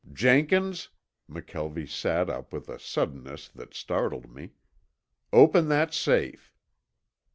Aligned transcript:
"Jenkins!" 0.11 0.89
McKelvie 1.29 1.87
sat 1.87 2.27
up 2.27 2.51
with 2.51 2.69
a 2.69 2.79
suddenness 2.79 3.47
that 3.49 3.75
startled 3.75 4.33
me. 4.33 4.53
"Open 5.31 5.67
that 5.67 5.93
safe." 5.93 6.55